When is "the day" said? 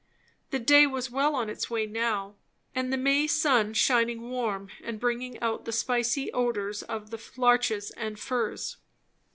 0.49-0.87